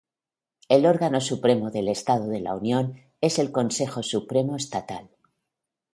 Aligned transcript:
El 0.67 0.87
órgano 0.87 1.21
supremo 1.21 1.69
del 1.69 1.87
Estado 1.87 2.27
de 2.27 2.39
la 2.39 2.55
Unión 2.55 2.95
es 3.21 3.37
el 3.37 3.51
Consejo 3.51 4.01
Supremo 4.01 4.55
Estatal. 4.55 5.11